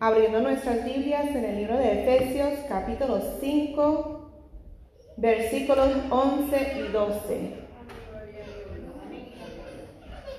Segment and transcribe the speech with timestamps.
[0.00, 4.30] abriendo nuestras Biblias en el libro de Efesios capítulo 5,
[5.16, 7.68] versículos 11 y 12.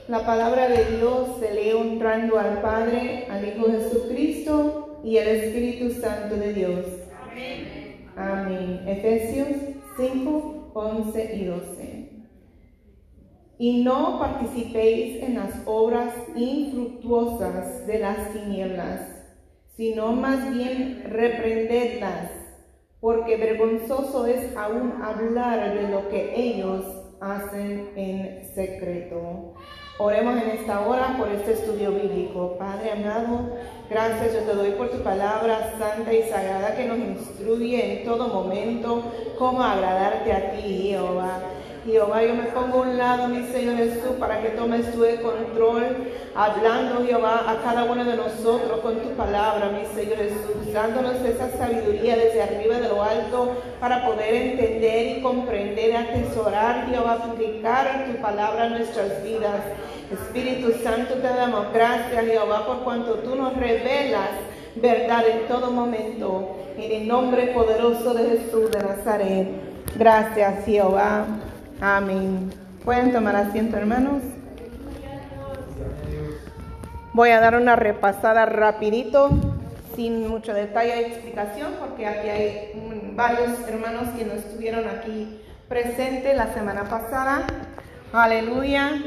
[0.08, 5.92] La palabra de Dios se lee honrando al Padre, al Hijo Jesucristo y al Espíritu
[6.02, 6.86] Santo de Dios.
[7.30, 8.08] Amén.
[8.16, 8.84] Amén.
[8.88, 9.50] Efesios
[9.98, 12.10] 5, 11 y 12.
[13.60, 19.09] Y no participéis en las obras infructuosas de las tinieblas
[19.80, 22.32] sino más bien reprendedlas,
[23.00, 26.84] porque vergonzoso es aún hablar de lo que ellos
[27.22, 29.54] hacen en secreto.
[29.98, 32.58] Oremos en esta hora por este estudio bíblico.
[32.60, 33.56] Padre amado,
[33.90, 38.28] gracias yo te doy por tu palabra santa y sagrada que nos instruye en todo
[38.28, 39.02] momento
[39.38, 41.40] cómo agradarte a ti, Jehová.
[41.86, 45.86] Jehová, yo me pongo a un lado, mi Señor Jesús, para que tomes el control,
[46.36, 51.50] hablando, Jehová, a cada uno de nosotros con tu palabra, mi Señor Jesús, dándonos esa
[51.58, 58.22] sabiduría desde arriba de lo alto para poder entender y comprender, atesorar, Jehová, aplicar tu
[58.22, 59.62] palabra a nuestras vidas.
[60.12, 64.30] Espíritu Santo, te damos gracias, Jehová, por cuanto tú nos revelas
[64.76, 66.56] verdad en todo momento.
[66.78, 69.48] En el nombre poderoso de Jesús de Nazaret.
[69.96, 71.26] Gracias, Jehová.
[71.82, 72.52] Amén.
[72.84, 74.22] Pueden tomar asiento, hermanos.
[77.14, 79.30] Voy a dar una repasada rapidito,
[79.96, 86.36] sin mucho detalle y explicación, porque aquí hay varios hermanos que no estuvieron aquí presentes
[86.36, 87.46] la semana pasada.
[88.12, 89.02] Aleluya.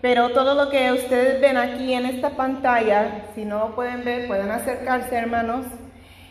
[0.00, 4.50] Pero todo lo que ustedes ven aquí en esta pantalla, si no pueden ver, pueden
[4.50, 5.66] acercarse, hermanos.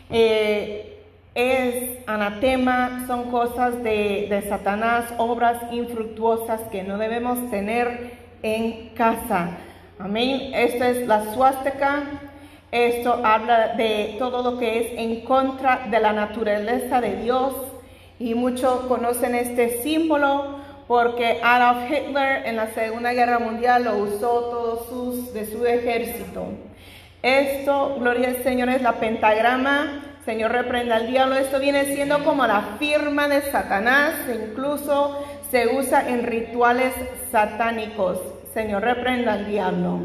[0.08, 0.93] Eh,
[1.34, 9.50] es anatema, son cosas de, Satanás, obras infructuosas que no debemos tener en casa.
[9.98, 10.52] Amén.
[10.54, 12.04] Esta es la suástica.
[12.70, 17.54] Esto habla de todo lo que es en contra de la naturaleza de Dios.
[18.18, 24.50] Y muchos conocen este símbolo porque Adolf Hitler en la Segunda Guerra Mundial lo usó
[24.50, 26.46] todos sus de su ejército.
[27.22, 31.36] Esto, gloria al Señor, es la pentagrama Señor reprenda al diablo.
[31.36, 34.14] Esto viene siendo como la firma de Satanás.
[34.28, 36.94] Incluso se usa en rituales
[37.30, 38.18] satánicos.
[38.54, 40.00] Señor reprenda al diablo.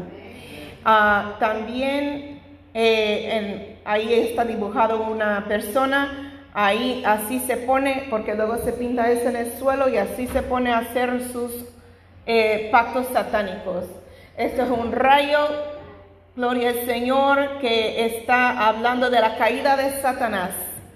[0.84, 2.40] Ah, también
[2.74, 6.26] eh, ahí está dibujado una persona.
[6.52, 10.42] Ahí así se pone, porque luego se pinta eso en el suelo y así se
[10.42, 11.52] pone a hacer sus
[12.26, 13.84] eh, pactos satánicos.
[14.36, 15.48] Esto es un rayo
[16.36, 20.50] Gloria al Señor que está hablando de la caída de Satanás.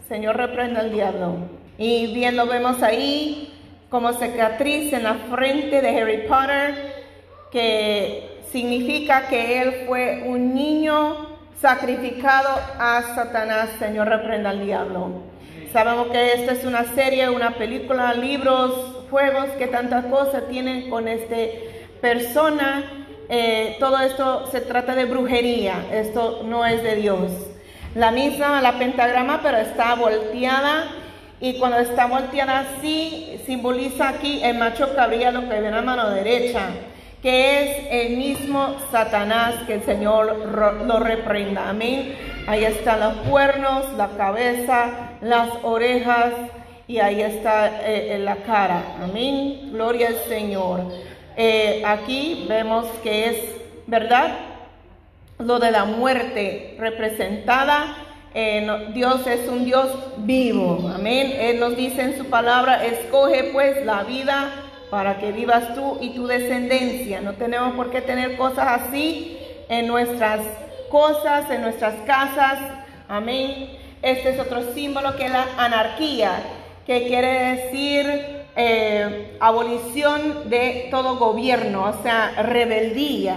[0.08, 1.38] Señor reprenda al diablo.
[1.76, 3.52] Y bien lo vemos ahí
[3.88, 6.94] como cicatriz en la frente de Harry Potter,
[7.50, 13.70] que significa que él fue un niño sacrificado a Satanás.
[13.80, 15.22] Señor reprenda al diablo.
[15.72, 21.08] Sabemos que esta es una serie, una película, libros, juegos, que tantas cosas tienen con
[21.08, 27.30] este persona eh, todo esto se trata de brujería, esto no es de Dios.
[27.94, 30.86] La misma, la pentagrama, pero está volteada
[31.40, 35.82] y cuando está volteada así, simboliza aquí el macho cabría lo que ve en la
[35.82, 36.70] mano derecha,
[37.22, 40.36] que es el mismo Satanás que el Señor
[40.86, 41.68] lo reprenda.
[41.68, 42.16] Amén.
[42.46, 46.32] Ahí están los cuernos, la cabeza, las orejas
[46.86, 48.82] y ahí está eh, la cara.
[49.02, 49.70] Amén.
[49.72, 50.80] Gloria al Señor.
[51.36, 53.36] Eh, aquí vemos que es,
[53.86, 54.38] ¿verdad?
[55.38, 57.96] Lo de la muerte representada.
[58.92, 60.90] Dios es un Dios vivo.
[60.92, 61.34] Amén.
[61.38, 64.50] Él nos dice en su palabra, escoge pues la vida
[64.90, 67.20] para que vivas tú y tu descendencia.
[67.20, 70.40] No tenemos por qué tener cosas así en nuestras
[70.88, 72.58] cosas, en nuestras casas.
[73.08, 73.70] Amén.
[74.02, 76.32] Este es otro símbolo que es la anarquía,
[76.86, 83.37] que quiere decir eh, abolición de todo gobierno, o sea, rebeldía.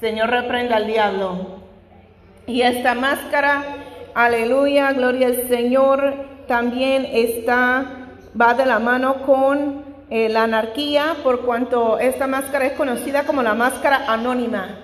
[0.00, 1.64] Señor reprenda al diablo.
[2.46, 3.64] Y esta máscara,
[4.14, 6.14] aleluya, gloria al Señor,
[6.46, 7.86] también está,
[8.40, 13.42] va de la mano con eh, la anarquía, por cuanto esta máscara es conocida como
[13.42, 14.78] la máscara anónima.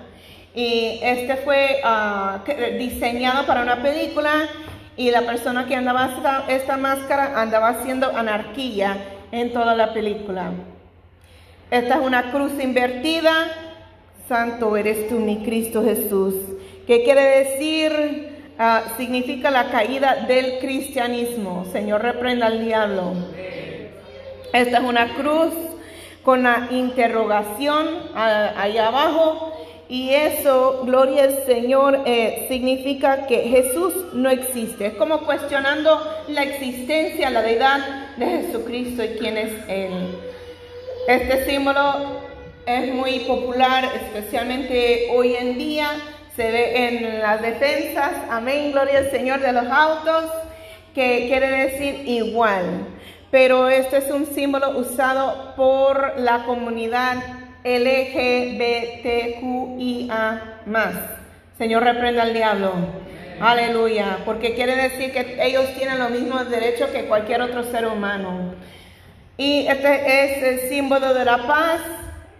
[0.53, 4.49] Y este fue uh, diseñado para una película
[4.97, 8.97] y la persona que andaba esta, esta máscara andaba haciendo anarquía
[9.31, 10.51] en toda la película.
[11.69, 13.47] Esta es una cruz invertida.
[14.27, 16.35] Santo eres tú, mi Cristo Jesús.
[16.87, 18.29] ¿Qué quiere decir?
[18.59, 21.65] Ah, significa la caída del cristianismo.
[21.71, 23.13] Señor, reprenda al diablo.
[24.53, 25.53] Esta es una cruz
[26.23, 29.53] con la interrogación ah, ahí abajo
[29.89, 34.85] Y eso, gloria al Señor, eh, significa que Jesús no existe.
[34.85, 40.17] Es como cuestionando la existencia, la deidad de Jesucristo y quién es Él.
[41.07, 42.21] Este símbolo
[42.65, 45.91] es muy popular, especialmente hoy en día.
[46.35, 50.25] Se ve en las defensas, amén, gloria al Señor de los autos,
[50.95, 52.87] que quiere decir igual.
[53.31, 57.17] Pero este es un símbolo usado por la comunidad
[57.63, 58.51] LGBTQIA
[60.65, 60.95] más.
[61.57, 62.73] Señor, reprenda al diablo.
[63.41, 64.19] Aleluya.
[64.23, 68.53] Porque quiere decir que ellos tienen los mismos derechos que cualquier otro ser humano.
[69.35, 71.81] Y este es el símbolo de la paz,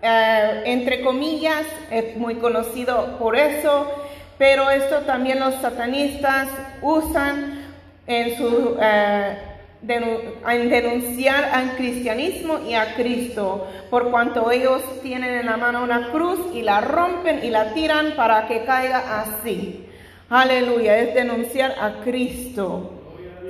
[0.03, 3.91] eh, entre comillas, es muy conocido por eso,
[4.37, 6.49] pero esto también los satanistas
[6.81, 7.65] usan
[8.05, 8.77] en su...
[8.79, 9.37] Eh,
[9.83, 16.11] en denunciar al cristianismo y a Cristo, por cuanto ellos tienen en la mano una
[16.11, 19.87] cruz y la rompen y la tiran para que caiga así.
[20.31, 22.89] Aleluya, es denunciar a Cristo.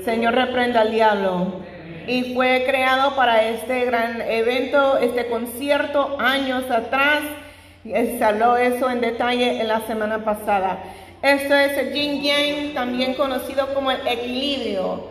[0.03, 1.61] Señor, reprenda al diablo.
[2.07, 7.21] Y fue creado para este gran evento, este concierto, años atrás.
[7.83, 10.81] Se habló eso en detalle en la semana pasada.
[11.21, 15.03] Esto es el yin yang, también conocido como el equilibrio,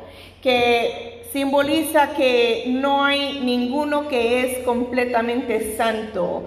[0.42, 6.46] que simboliza que no hay ninguno que es completamente santo.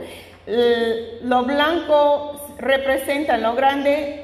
[1.22, 4.23] Lo blanco representa en lo grande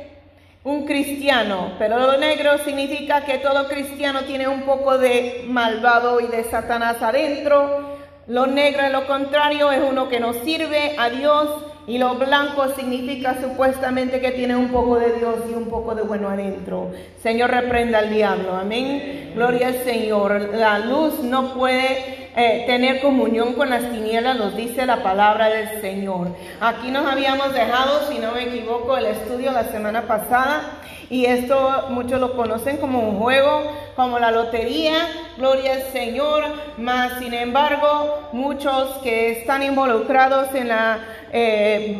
[0.63, 6.27] un cristiano, pero lo negro significa que todo cristiano tiene un poco de malvado y
[6.27, 7.97] de Satanás adentro.
[8.27, 12.67] Lo negro, en lo contrario, es uno que no sirve a Dios y lo blanco
[12.75, 16.91] significa supuestamente que tiene un poco de Dios y un poco de bueno adentro.
[17.23, 18.56] Señor, reprenda al diablo.
[18.56, 19.31] Amén.
[19.33, 20.51] Gloria al Señor.
[20.53, 25.81] La luz no puede eh, tener comunión con las tinieblas, nos dice la palabra del
[25.81, 26.30] Señor.
[26.62, 30.80] Aquí nos habíamos dejado, si no me equivoco, el estudio la semana pasada.
[31.10, 33.64] Y esto muchos lo conocen como un juego,
[33.96, 34.94] como la lotería,
[35.38, 36.44] gloria al Señor,
[36.78, 41.00] más sin embargo muchos que están involucrados en la
[41.31, 41.98] eh,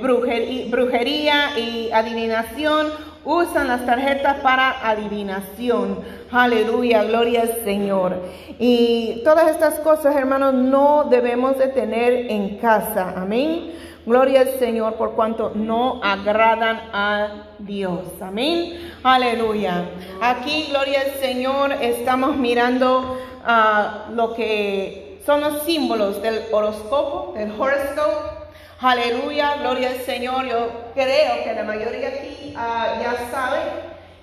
[0.70, 2.92] brujería, y adivinación,
[3.30, 6.00] usan las tarjetas para adivinación.
[6.32, 8.24] Aleluya, gloria al Señor.
[8.58, 13.14] Y todas estas cosas, hermanos, no debemos de tener en casa.
[13.16, 13.76] Amén.
[14.06, 17.28] Gloria al Señor por cuanto no agradan a
[17.60, 18.02] Dios.
[18.20, 18.94] Amén.
[19.04, 19.86] Aleluya.
[20.22, 27.34] Aquí, gloria al Señor, estamos mirando a ah, lo que son los símbolos del horóscopo,
[27.36, 28.39] del horoscope.
[28.82, 30.46] Aleluya, gloria al Señor.
[30.46, 33.60] Yo creo que la mayoría aquí ah, ya sabe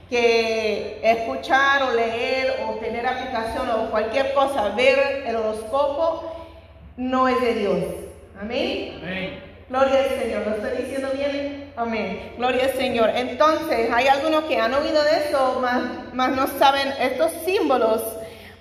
[0.08, 6.46] que escuchar o leer o tener aplicación o cualquier cosa, ver el horóscopo,
[6.96, 7.84] no es de Dios.
[8.40, 8.98] Amén.
[9.02, 9.42] Amén.
[9.68, 10.46] Gloria al Señor.
[10.46, 11.72] ¿Lo estoy diciendo bien?
[11.76, 12.32] Amén.
[12.38, 13.10] Gloria al Señor.
[13.14, 15.82] Entonces, hay algunos que han oído de eso, más,
[16.14, 18.02] más no saben estos símbolos.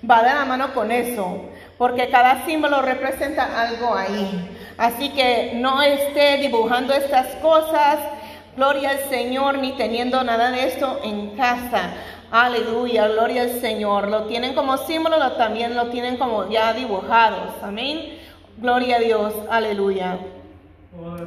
[0.08, 1.46] Va de la mano con eso,
[1.78, 4.55] porque cada símbolo representa algo ahí.
[4.78, 7.98] Así que no esté dibujando estas cosas,
[8.56, 11.94] gloria al Señor, ni teniendo nada de esto en casa.
[12.30, 14.08] Aleluya, gloria al Señor.
[14.08, 17.52] Lo tienen como símbolo, también lo tienen como ya dibujados.
[17.62, 18.18] Amén.
[18.58, 20.18] Gloria a Dios, aleluya.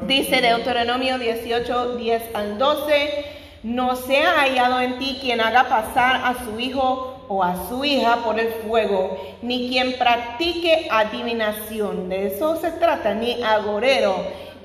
[0.08, 3.26] Dice Deuteronomio 18, 10 al 12,
[3.64, 8.18] no sea hallado en ti quien haga pasar a su hijo o a su hija
[8.26, 12.10] por el fuego, ni quien practique adivinación.
[12.10, 14.16] De eso se trata, ni agorero,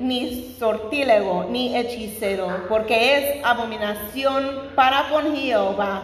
[0.00, 6.02] ni sortílego, ni hechicero, porque es abominación para con Jehová.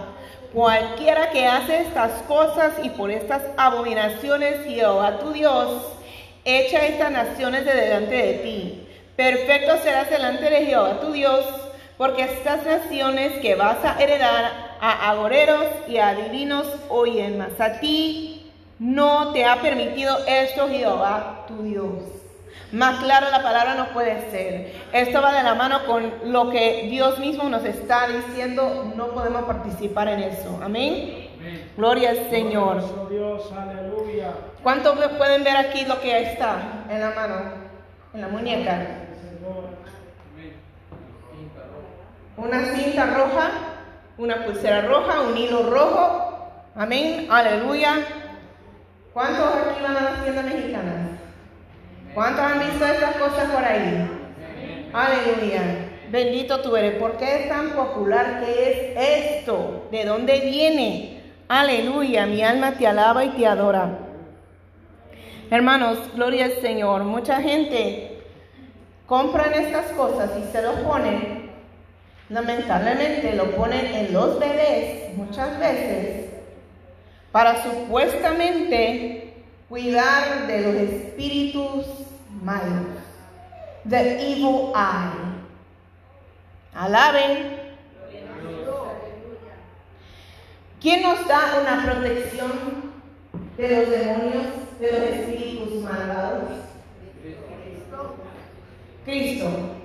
[0.52, 5.81] Cualquiera que hace estas cosas y por estas abominaciones Jehová tu Dios
[6.45, 8.87] echa estas naciones de delante de ti.
[9.17, 11.47] Perfecto serás delante de Jehová tu Dios,
[11.97, 17.80] porque estas naciones que vas a heredar a agoreros y a adivinos oyen, mas a
[17.80, 21.92] ti no te ha permitido esto Jehová tu Dios.
[22.72, 24.72] Más claro la palabra no puede ser.
[24.92, 28.92] Esto va de la mano con lo que Dios mismo nos está diciendo.
[28.96, 30.58] No podemos participar en eso.
[30.62, 31.28] Amén.
[31.76, 32.82] Gloria al Señor.
[34.62, 37.34] ¿Cuántos pueden ver aquí lo que está en la mano?
[38.14, 38.87] En la muñeca.
[42.37, 43.50] Una cinta roja
[44.20, 46.50] una pulsera roja, un hilo rojo.
[46.76, 48.04] Amén, aleluya.
[49.14, 51.18] ¿Cuántos aquí van a la tienda mexicana?
[52.14, 54.08] ¿Cuántos han visto estas cosas por ahí?
[54.92, 55.62] Aleluya.
[56.10, 56.96] Bendito tú eres.
[56.96, 58.42] ¿Por qué es tan popular?
[58.44, 59.88] ¿Qué es esto?
[59.90, 61.22] ¿De dónde viene?
[61.48, 62.26] Aleluya.
[62.26, 63.98] Mi alma te alaba y te adora.
[65.50, 67.04] Hermanos, gloria al Señor.
[67.04, 68.22] Mucha gente
[69.06, 71.50] compran estas cosas y se lo ponen,
[72.30, 76.30] lamentablemente lo ponen en los bebés muchas veces
[77.32, 79.34] para supuestamente
[79.68, 81.87] cuidar de los espíritus
[82.42, 82.87] malos,
[83.88, 85.30] the evil eye.
[86.75, 87.60] Alaben.
[90.80, 92.52] ¿Quién nos da una protección
[93.56, 94.46] de los demonios,
[94.80, 96.50] de los espíritus malvados?
[99.04, 99.79] Cristo.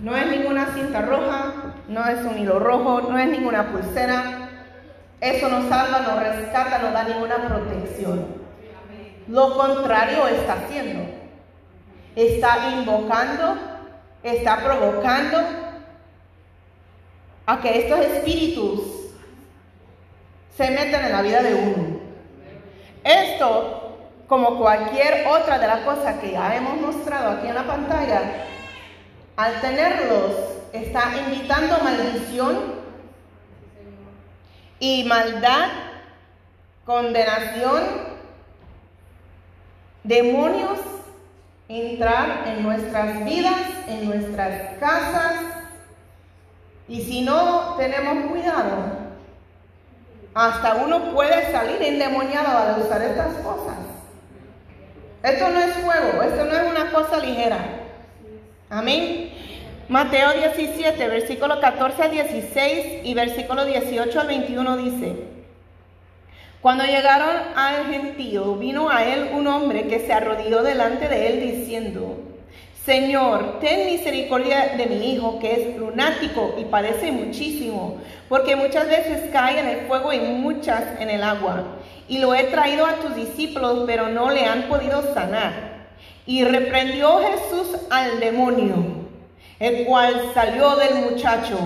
[0.00, 4.50] No es ninguna cinta roja, no es un hilo rojo, no es ninguna pulsera.
[5.20, 8.26] Eso no salva, no rescata, no da ninguna protección.
[9.28, 11.04] Lo contrario está haciendo.
[12.14, 13.56] Está invocando,
[14.22, 15.38] está provocando
[17.46, 18.80] a que estos espíritus
[20.56, 22.00] se metan en la vida de uno.
[23.04, 28.20] Esto, como cualquier otra de las cosas que ya hemos mostrado aquí en la pantalla,
[29.36, 30.32] al tenerlos
[30.72, 32.74] está invitando maldición
[34.78, 35.68] y maldad,
[36.84, 37.82] condenación,
[40.04, 40.78] demonios
[41.68, 45.34] entrar en nuestras vidas, en nuestras casas.
[46.88, 49.06] Y si no tenemos cuidado,
[50.34, 53.76] hasta uno puede salir endemoniado al usar estas cosas.
[55.22, 57.85] Esto no es juego, esto no es una cosa ligera.
[58.68, 59.30] Amén.
[59.88, 65.16] Mateo 17, versículo 14 al 16 y versículo 18 al 21 dice,
[66.60, 71.58] cuando llegaron al gentío, vino a él un hombre que se arrodilló delante de él
[71.58, 72.18] diciendo,
[72.84, 79.30] Señor, ten misericordia de mi hijo que es lunático y padece muchísimo, porque muchas veces
[79.32, 81.62] cae en el fuego y muchas en el agua.
[82.08, 85.65] Y lo he traído a tus discípulos, pero no le han podido sanar.
[86.26, 88.74] Y reprendió Jesús al demonio,
[89.60, 91.58] el cual salió del muchacho,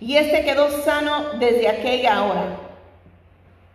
[0.00, 2.56] y este quedó sano desde aquella hora.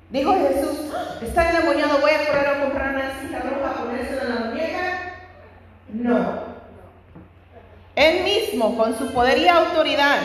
[0.09, 0.91] Dijo Jesús,
[1.21, 5.15] está endemoniado, voy a correr a comprar una cinta roja, ponérsela en la muñeca.
[5.93, 6.39] No.
[7.95, 10.19] Él mismo, con su poder y autoridad,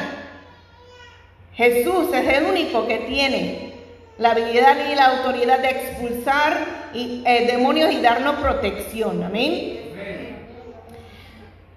[1.55, 3.74] Jesús es el único que tiene
[4.19, 6.59] la habilidad y la autoridad de expulsar
[6.95, 9.23] eh, demonios y darnos protección.
[9.23, 9.81] Amén.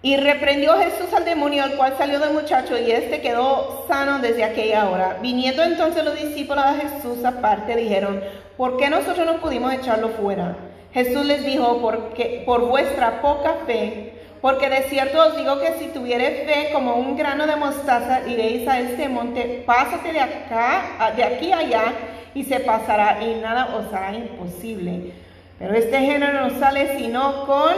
[0.04, 4.44] Y reprendió Jesús al demonio, al cual salió del muchacho, y éste quedó sano desde
[4.44, 5.18] aquella hora.
[5.22, 8.22] Viniendo entonces los discípulos a Jesús aparte, dijeron,
[8.56, 10.56] ¿por qué nosotros no pudimos echarlo fuera?
[10.94, 14.14] Jesús les dijo, porque por vuestra poca fe,
[14.48, 18.66] porque de cierto os digo que si tuvierais fe como un grano de mostaza, iréis
[18.66, 21.92] a este monte, pásate de acá, de aquí allá,
[22.34, 25.12] y se pasará, y nada os hará imposible.
[25.60, 27.74] Pero este género no sale sino con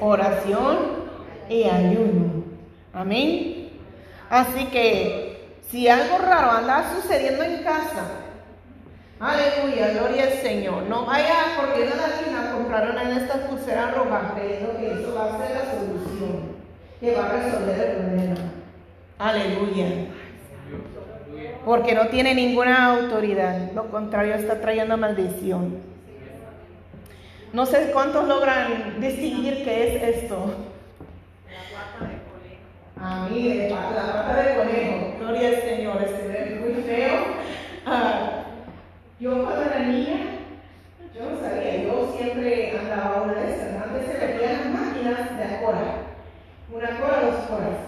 [0.00, 0.78] oración
[1.48, 2.44] y ayuno.
[2.92, 3.70] Amén.
[4.30, 8.04] Así que si algo raro anda sucediendo en casa,
[9.18, 10.84] aleluya, gloria al Señor.
[10.84, 15.38] No vaya porque de la tienda compraron en esta pulsera roja creyendo que va a
[15.38, 16.56] ser la solución,
[17.00, 18.36] que va a resolver el problema.
[19.18, 19.86] Aleluya.
[21.64, 25.76] Porque no tiene ninguna autoridad, lo contrario está trayendo maldición.
[27.52, 30.54] No sé cuántos logran distinguir qué es esto.
[31.48, 32.60] La pata de conejo.
[33.00, 35.14] Ah, mire, la pata de conejo.
[35.18, 37.14] Gloria al Señor, se ve muy feo.
[37.86, 38.44] Ah,
[39.18, 40.16] yo cuando era niña,
[41.14, 43.82] yo no sabía, yo siempre andaba una de esas.
[43.82, 45.78] Antes se metían las máquinas de acora.
[46.72, 47.78] Una cora, dos coras.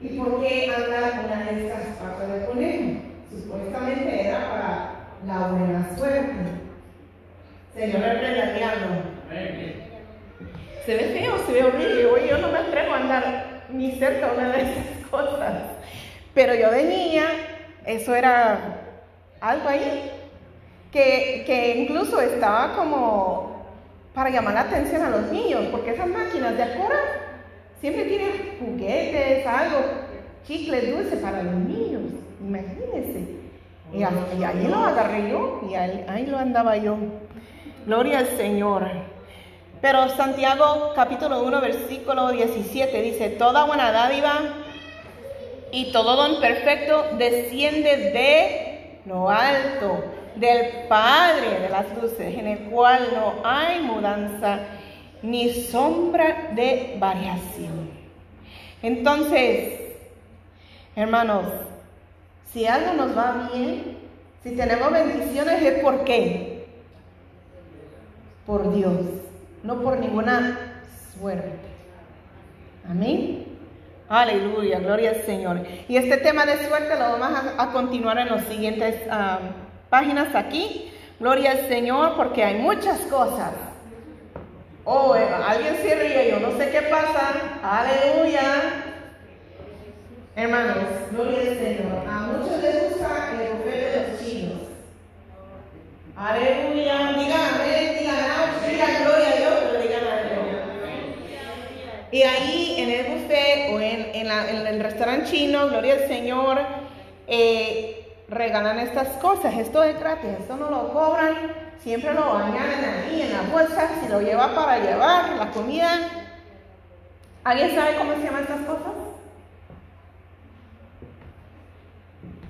[0.00, 3.00] ¿Y por qué andar una de estas patas de conejo?
[3.30, 4.92] Supuestamente era para
[5.26, 6.32] la buena suerte.
[7.74, 8.86] Señor reprenda al diablo.
[10.84, 12.28] Se ve feo, se ve horrible.
[12.28, 15.54] Yo no me atrevo a andar ni cerca de una de esas cosas.
[16.34, 17.24] Pero yo de niña,
[17.84, 18.58] eso era
[19.40, 20.10] algo ahí
[20.90, 23.51] que, que incluso estaba como
[24.14, 26.96] para llamar la atención a los niños, porque esas máquinas de acora
[27.80, 29.78] siempre tienen juguetes, algo,
[30.46, 32.02] chicles dulces para los niños.
[32.40, 33.42] Imagínense.
[33.92, 36.96] Y, ahí lo agarré yo y ahí lo andaba yo.
[37.86, 38.88] Gloria al Señor.
[39.80, 44.40] Pero Santiago capítulo 1 versículo 17 dice, toda buena dádiva
[45.72, 48.71] y todo don perfecto desciende de
[49.04, 50.04] lo alto,
[50.36, 54.60] del Padre de las luces, en el cual no hay mudanza
[55.22, 57.90] ni sombra de variación.
[58.82, 59.94] Entonces,
[60.96, 61.44] hermanos,
[62.52, 63.98] si algo nos va bien,
[64.42, 66.66] si tenemos bendiciones es porque
[68.46, 69.00] por Dios,
[69.62, 70.82] no por ninguna
[71.16, 71.52] suerte.
[72.88, 73.41] Amén.
[74.12, 75.62] Aleluya, gloria al Señor.
[75.88, 79.38] Y este tema de suerte lo vamos a, continuar en las siguientes ah,
[79.88, 80.92] páginas aquí.
[81.18, 83.54] Gloria al Señor porque hay muchas cosas.
[84.84, 87.32] Oh, alguien se ríe, yo no sé qué pasa.
[87.62, 88.42] Aleluya.
[90.36, 92.06] Hermanos, gloria al Señor.
[92.06, 94.60] A muchos les gusta el buffet de los chinos.
[96.18, 97.14] Aleluya.
[97.16, 99.71] Digan amén, digan gloria a Dios.
[102.12, 106.58] Y ahí en el buffet o en, el restaurante chino, gloria al Señor,
[107.26, 109.54] eh, regalan estas cosas.
[109.54, 111.34] Esto es gratis, esto no lo cobran,
[111.82, 115.88] siempre lo añaden ahí en la bolsa, si lo lleva para llevar la comida.
[117.44, 118.92] ¿Alguien sabe cómo se llaman estas cosas?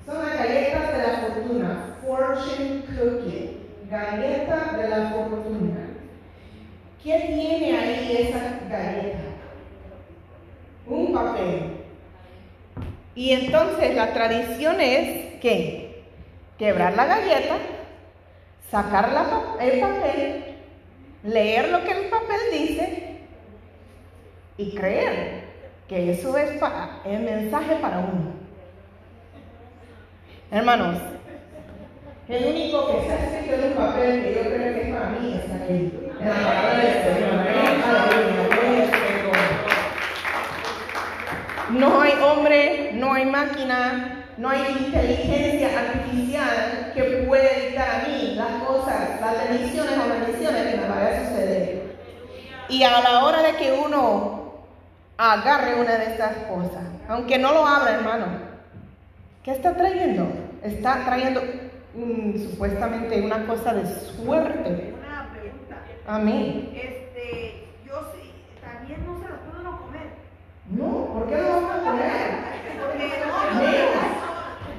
[0.05, 5.89] Son las galletas de la fortuna, fortune cookie, galleta de la fortuna.
[7.01, 9.32] ¿Qué tiene ahí esa galleta?
[11.13, 11.83] Papel.
[13.15, 16.05] Y entonces la tradición es que
[16.59, 17.57] quebrar la galleta,
[18.71, 19.11] sacar
[19.61, 20.45] el papel,
[21.25, 23.19] leer lo que el papel dice
[24.57, 25.45] y creer
[25.89, 26.53] que eso es
[27.05, 28.33] el mensaje para uno.
[30.51, 30.99] Hermanos,
[32.29, 35.35] el único que está escrito en un papel que yo creo que es para mí
[35.35, 35.93] es aquí.
[36.21, 38.52] En la palabra del Señor.
[41.73, 48.35] No hay hombre, no hay máquina, no hay inteligencia artificial que pueda dictar a mí
[48.35, 51.97] las cosas, las bendiciones o maldiciones que me vayan a suceder.
[52.69, 54.65] Y a la hora de que uno
[55.17, 58.27] agarre una de estas cosas, aunque no lo abra, hermano,
[59.43, 60.29] ¿qué está trayendo?
[60.63, 61.43] Está trayendo
[61.95, 64.95] mm, supuestamente una cosa de suerte.
[64.99, 65.77] Una pregunta.
[66.07, 66.71] Amén.
[66.75, 70.09] Este, yo sí, también no se lo puedo no comer.
[70.73, 71.93] No, ¿por qué lo vamos a no,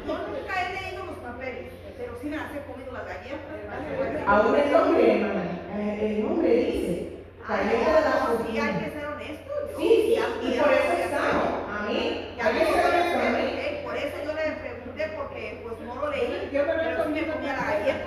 [0.08, 4.28] yo nunca he leído los papeles, pero sí me las he comido las galletas.
[4.28, 5.44] Aún el nombre, hermana,
[5.78, 9.52] eh, el nombre dice, galleta de la Sí, hay que ser honesto.
[9.78, 11.48] Sí, y- por eso estamos.
[11.70, 12.36] Amén.
[12.42, 13.82] Hay que ser honesto, amén.
[13.84, 17.64] Por eso yo le pregunté, porque pues no lo leí, pero sí me comía la
[17.66, 18.06] galleta.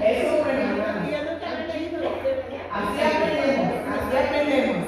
[0.00, 1.06] Eso es bueno, hermana.
[2.72, 4.86] Así aprendemos, así aprendemos.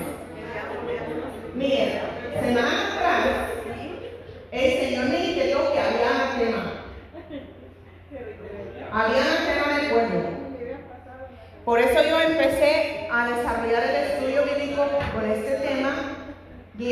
[1.55, 2.01] Miren,
[2.41, 3.27] semana atrás,
[4.51, 6.63] el Señor me indicó que había tema.
[8.91, 10.29] Había tema de pueblo.
[11.65, 14.83] Por eso yo empecé a desarrollar el estudio bíblico
[15.15, 15.91] con este tema,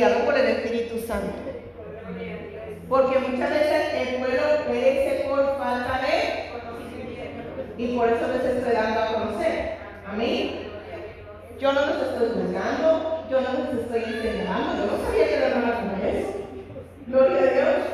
[0.01, 1.35] guiado por el Espíritu Santo.
[2.89, 6.51] Porque muchas veces el pueblo perece por falta de
[7.77, 9.77] y por eso les estoy dando a conocer.
[10.11, 10.71] Amén.
[11.59, 15.47] Yo no los estoy juzgando, yo no los estoy enseñando, yo no sabía que la
[15.49, 16.33] hermana como eso.
[17.07, 17.87] Gloria a Dios.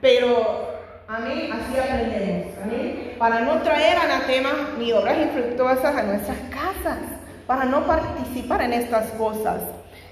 [0.00, 0.70] Pero,
[1.06, 2.58] amén, así aprendemos.
[2.62, 3.14] Amén.
[3.16, 6.98] Para no traer anatemas ni obras infructuosas a nuestras casas,
[7.46, 9.60] para no participar en estas cosas.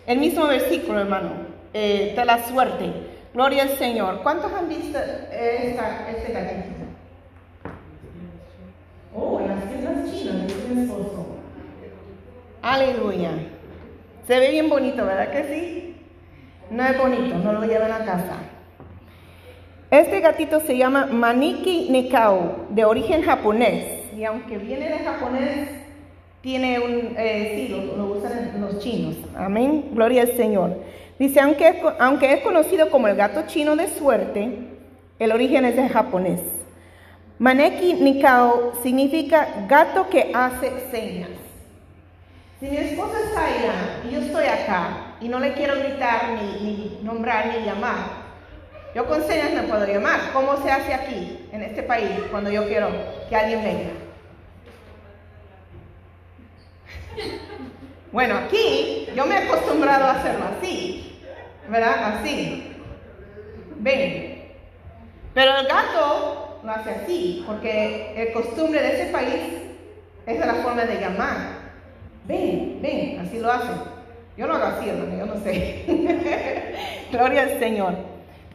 [0.06, 1.30] El mismo versículo, hermano,
[1.72, 2.92] eh, de la suerte.
[3.32, 4.22] Gloria al Señor.
[4.22, 6.82] ¿Cuántos han visto esta, este gatito?
[9.14, 11.26] Oh, en las tiendas chinas, dice mi esposo.
[12.62, 13.30] Aleluya.
[14.26, 15.96] Se ve bien bonito, ¿verdad que sí?
[16.70, 18.36] No es bonito, no lo llevan a casa.
[19.90, 24.10] Este gatito se llama Maniki Nikao, de origen japonés.
[24.16, 25.68] Y aunque viene de japonés,
[26.42, 29.16] tiene un, eh, sí, lo, lo, usan los chinos.
[29.37, 29.90] Amén.
[29.92, 30.76] Gloria al Señor.
[31.18, 34.59] Dice, aunque, aunque es conocido como el gato chino de suerte,
[35.20, 36.40] el origen es de japonés.
[37.38, 41.31] Maneki Nikao significa gato que hace señas.
[42.59, 46.64] Si mi esposa está allá y yo estoy acá y no le quiero gritar, ni,
[46.64, 48.22] ni nombrar, ni llamar,
[48.94, 50.20] yo con señas me puedo llamar.
[50.33, 52.88] ¿Cómo se hace aquí, en este país, cuando yo quiero
[53.28, 54.12] que alguien venga?
[58.12, 61.18] Bueno, aquí yo me he acostumbrado a hacerlo así,
[61.68, 62.16] ¿verdad?
[62.16, 62.77] Así.
[63.79, 64.53] Ven.
[65.33, 69.42] Pero el gato lo hace así, porque el costumbre de ese país
[70.27, 71.37] es la forma de llamar.
[72.27, 73.77] Ven, ven, así lo hacen.
[74.37, 75.85] Yo no hago así, hermano, yo no sé.
[77.12, 77.94] Gloria al Señor.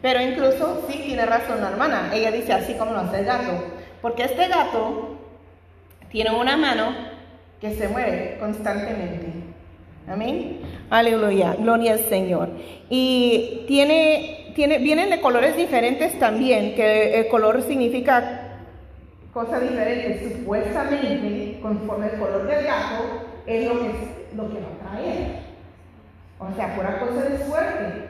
[0.02, 2.12] Pero incluso sí tiene razón la hermana.
[2.14, 3.52] Ella dice así como lo hace el gato.
[4.02, 5.18] Porque este gato
[6.10, 7.17] tiene una mano
[7.60, 9.28] que se mueve constantemente.
[10.08, 10.60] Amén.
[10.90, 11.56] Aleluya.
[11.56, 12.50] Gloria al Señor.
[12.90, 18.60] Y tiene, tiene, vienen de colores diferentes también, que el color significa
[19.34, 20.34] cosas diferentes.
[20.34, 23.04] Supuestamente, conforme el color del gato,
[23.46, 23.88] es lo que,
[24.36, 25.48] lo que va a traer.
[26.40, 28.08] O sea, pura cosa de suerte.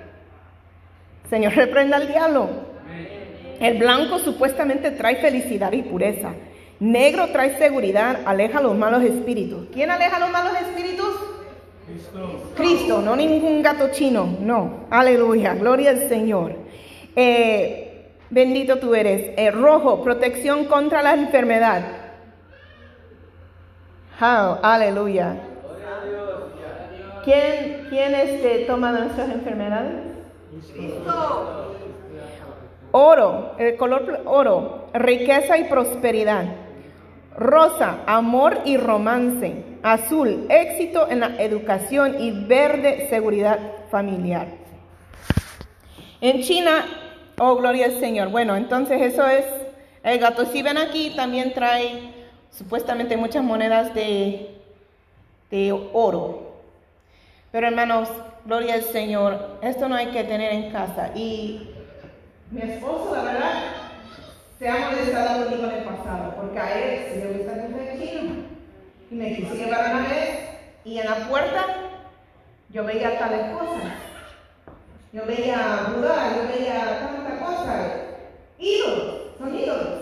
[1.29, 2.49] Señor, reprenda al diablo.
[3.59, 6.33] El blanco supuestamente trae felicidad y pureza.
[6.79, 9.67] Negro trae seguridad, aleja los malos espíritus.
[9.73, 11.07] ¿Quién aleja los malos espíritus?
[11.87, 12.51] Cristo.
[12.55, 14.85] Cristo, no ningún gato chino, no.
[14.89, 16.53] Aleluya, gloria al Señor.
[17.15, 19.33] Eh, bendito tú eres.
[19.37, 21.83] Eh, rojo, protección contra la enfermedad.
[24.19, 25.35] aleluya.
[27.23, 29.95] ¿Quién, quién este, toma nuestras enfermedades?
[30.73, 31.75] Cristo.
[32.91, 36.66] Oro, el color oro, riqueza y prosperidad.
[37.37, 39.63] Rosa, amor y romance.
[39.83, 43.59] Azul, éxito en la educación y verde, seguridad
[43.91, 44.47] familiar.
[46.19, 46.83] En China,
[47.37, 48.29] oh gloria al Señor.
[48.29, 49.45] Bueno, entonces eso es
[50.03, 50.45] el gato.
[50.45, 52.11] Si ven aquí, también trae
[52.49, 54.59] supuestamente muchas monedas de,
[55.51, 56.55] de oro.
[57.51, 58.09] Pero hermanos,
[58.45, 61.11] gloria al Señor, esto no hay que tener en casa.
[61.13, 61.69] Y
[62.49, 63.51] mi esposo, la verdad,
[64.57, 68.31] se ha molestado en el pasado, porque a él le gusta el chino.
[69.09, 70.39] Y me quise llevar una vez,
[70.83, 71.65] y en la puerta
[72.69, 73.93] yo veía tales cosas.
[75.13, 77.85] Yo veía Buda, yo veía tanta cosa.
[78.59, 79.99] Ídolos, son ídolos.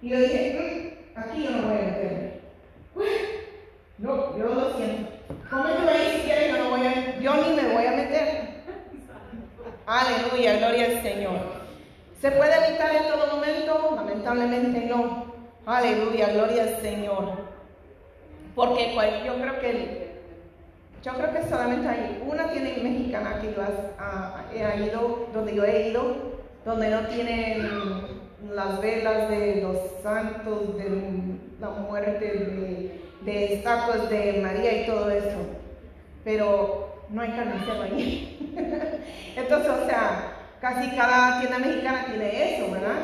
[0.00, 2.32] Y yo dije, mm, aquí yo no voy a meterme.
[3.98, 5.12] No, yo lo siento.
[5.50, 8.48] Yo ahí si quieres, yo no a, yo ni me voy a meter.
[9.86, 11.61] Aleluya, gloria al Señor.
[12.22, 13.94] ¿Se puede evitar en todo momento?
[13.96, 15.24] Lamentablemente no.
[15.66, 17.32] Aleluya, gloria al Señor.
[18.54, 18.94] Porque
[19.26, 20.12] yo creo que
[21.02, 23.62] yo creo que solamente hay una tiene mexicana que yo
[23.98, 26.14] ha, ido, donde yo he ido,
[26.64, 27.68] donde no tienen
[28.54, 30.90] las velas de los santos, de
[31.58, 35.38] la muerte, de, de estatuas de María y todo eso.
[36.22, 38.54] Pero no hay carnicero ahí.
[39.36, 43.00] Entonces, o sea, casi cada tienda mexicana tiene eso, ¿verdad?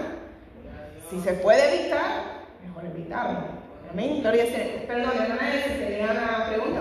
[1.11, 2.23] Si se puede evitar,
[2.65, 3.41] mejor evitarlo.
[3.91, 4.21] Amén.
[4.21, 6.81] Gloria a Perdón, hermana, tenía una pregunta,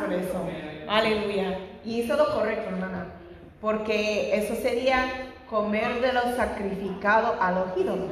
[0.00, 0.46] por eso.
[0.88, 1.58] Aleluya.
[1.84, 3.06] Y hizo lo correcto, hermana.
[3.60, 8.10] Porque eso sería comer de lo sacrificado a los ídolos.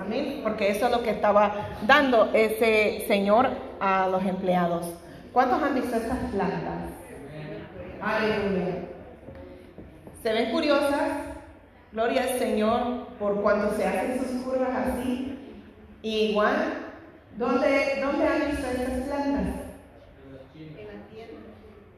[0.00, 0.40] Amén.
[0.42, 4.86] Porque eso es lo que estaba dando ese señor a los empleados.
[5.32, 6.92] ¿Cuántos han visto estas plantas?
[8.00, 8.76] Aleluya.
[10.22, 11.10] Se ven curiosas,
[11.92, 15.38] gloria al Señor, por cuando se hacen sus curvas así.
[16.02, 16.74] Y igual,
[17.36, 19.65] ¿dónde, dónde han visto estas plantas?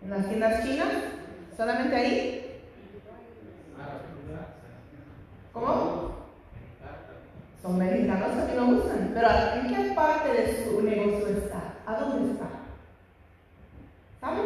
[0.09, 0.47] En la tienda.
[0.49, 0.89] ¿En las tiendas chinas?
[1.57, 2.63] ¿Solamente ahí?
[5.53, 6.09] ¿Cómo?
[7.61, 9.11] Son mexicanos que lo usan.
[9.13, 11.75] Pero ¿en qué parte de su negocio está?
[11.87, 12.49] ¿A dónde está?
[14.21, 14.45] ¿Saben?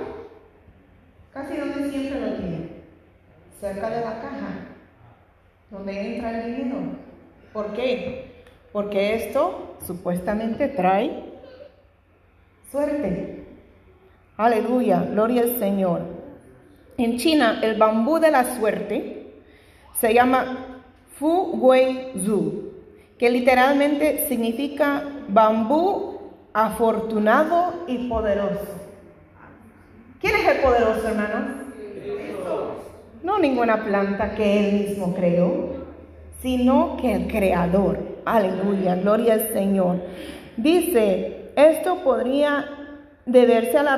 [1.33, 2.83] Casi donde siempre lo tienen.
[3.61, 4.49] Cerca de la caja.
[5.71, 6.79] Donde entra el dinero.
[7.53, 8.45] ¿Por qué?
[8.73, 11.25] Porque esto supuestamente trae
[12.71, 13.42] suerte.
[14.37, 16.01] Aleluya, gloria al Señor.
[16.97, 19.35] En China, el bambú de la suerte
[20.01, 20.81] se llama
[21.19, 22.73] Fu Wei Zhu,
[23.19, 26.19] que literalmente significa bambú
[26.55, 28.67] afortunado y poderoso.
[30.21, 31.57] ¿Quién es el poderoso, hermanos?
[33.23, 35.85] No ninguna planta que él mismo creó,
[36.41, 37.99] sino que el creador.
[38.25, 40.01] Aleluya, gloria al Señor.
[40.57, 42.82] Dice, esto podría
[43.27, 43.97] deberse a la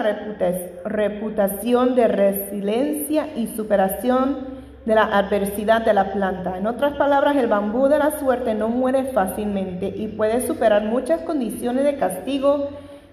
[0.85, 6.59] reputación de resiliencia y superación de la adversidad de la planta.
[6.59, 11.23] En otras palabras, el bambú de la suerte no muere fácilmente y puede superar muchas
[11.23, 12.69] condiciones de castigo,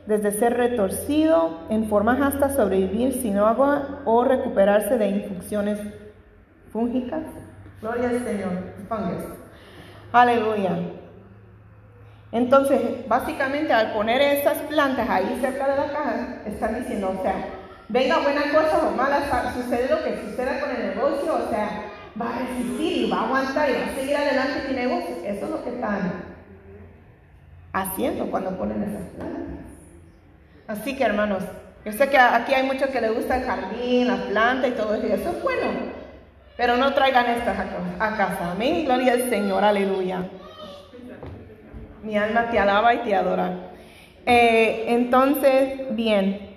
[0.06, 5.80] desde ser retorcido en formas hasta sobrevivir sin agua o recuperarse de infecciones
[6.74, 7.22] fúngicas.
[7.82, 8.52] Gloria al Señor.
[10.12, 11.01] Aleluya.
[12.32, 17.36] Entonces, básicamente al poner estas plantas ahí cerca de la caja, están diciendo, o sea,
[17.90, 19.20] venga buena cosa o mala,
[19.54, 21.84] sucede lo que suceda con el negocio, o sea,
[22.20, 25.16] va a resistir y va a aguantar y va a seguir adelante mi negocio.
[25.26, 26.24] Eso es lo que están
[27.74, 29.66] haciendo cuando ponen esas plantas.
[30.68, 31.44] Así que hermanos,
[31.84, 34.96] yo sé que aquí hay muchos que les gusta el jardín, las plantas y todo
[34.96, 35.68] eso, y eso es bueno,
[36.56, 37.58] pero no traigan estas
[38.00, 38.52] a casa.
[38.52, 40.24] Amén, gloria al Señor, aleluya.
[42.04, 43.72] Mi alma te alaba y te adora.
[44.26, 46.50] Eh, entonces, bien,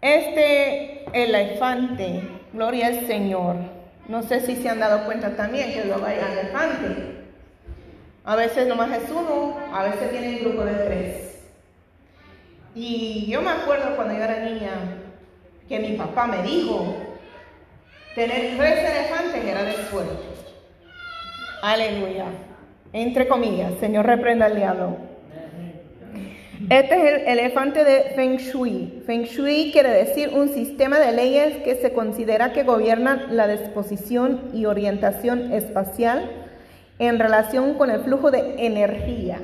[0.00, 3.56] este elefante, gloria al Señor.
[4.08, 7.16] No sé si se han dado cuenta también que luego hay elefante.
[8.24, 11.44] A veces nomás es uno, a veces viene un grupo de tres.
[12.74, 14.72] Y yo me acuerdo cuando yo era niña
[15.68, 16.96] que mi papá me dijo,
[18.14, 20.24] tener tres elefantes era de suerte.
[21.62, 22.26] Aleluya
[22.92, 24.96] entre comillas, Señor reprenda al diablo.
[26.70, 29.02] Este es el elefante de Feng Shui.
[29.06, 34.50] Feng Shui quiere decir un sistema de leyes que se considera que gobiernan la disposición
[34.54, 36.30] y orientación espacial
[36.98, 39.38] en relación con el flujo de energía.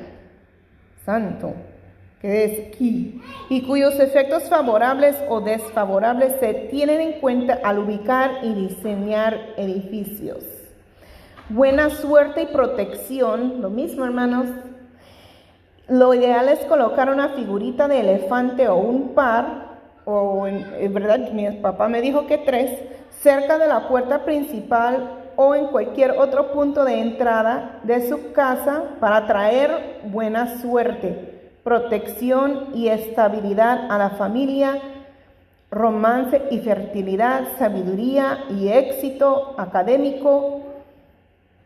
[1.05, 1.53] Santo,
[2.19, 8.39] que es Ki, y cuyos efectos favorables o desfavorables se tienen en cuenta al ubicar
[8.41, 10.52] y diseñar edificios
[11.49, 14.47] buena suerte y protección, lo mismo hermanos.
[15.87, 19.73] Lo ideal es colocar una figurita de elefante o un par,
[20.05, 22.71] o en, verdad mi papá me dijo que tres,
[23.21, 28.83] cerca de la puerta principal o en cualquier otro punto de entrada de su casa
[28.99, 34.79] para traer buena suerte, protección y estabilidad a la familia,
[35.71, 40.72] romance y fertilidad, sabiduría y éxito académico,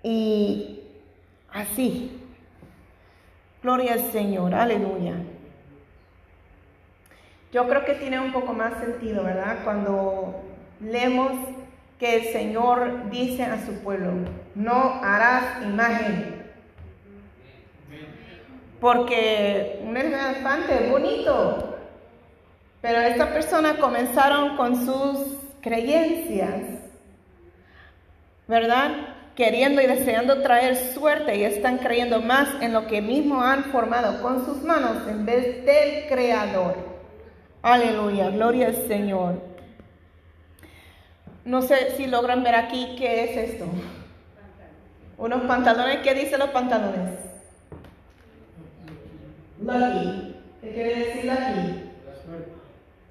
[0.03, 0.81] y
[1.51, 2.21] así.
[3.61, 5.15] Gloria al Señor, aleluya.
[7.51, 9.59] Yo creo que tiene un poco más sentido, ¿verdad?
[9.63, 10.41] Cuando
[10.79, 11.31] leemos
[11.99, 14.11] que el Señor dice a su pueblo,
[14.53, 16.45] no harás imagen.
[18.79, 21.77] Porque un elefante es bonito,
[22.81, 26.61] pero esta persona comenzaron con sus creencias,
[28.47, 29.16] ¿verdad?
[29.37, 34.19] Queriendo y deseando traer suerte y están creyendo más en lo que mismo han formado
[34.19, 36.75] con sus manos en vez del Creador.
[37.61, 39.39] Aleluya, gloria al Señor.
[41.45, 43.65] No sé si logran ver aquí qué es esto.
[45.19, 47.19] Unos pantalones, ¿qué dicen los pantalones?
[49.61, 50.35] Lucky.
[50.61, 51.83] ¿Qué quiere decir lucky?